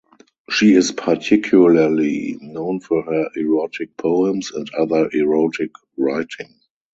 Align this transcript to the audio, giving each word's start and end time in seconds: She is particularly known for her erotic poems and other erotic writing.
She 0.49 0.73
is 0.73 0.91
particularly 0.93 2.39
known 2.41 2.79
for 2.79 3.03
her 3.03 3.29
erotic 3.35 3.95
poems 3.97 4.49
and 4.49 4.67
other 4.73 5.07
erotic 5.13 5.69
writing. 5.95 6.59